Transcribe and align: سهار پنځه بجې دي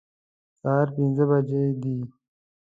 سهار 0.59 0.87
پنځه 0.95 1.23
بجې 1.29 1.63
دي 1.81 1.97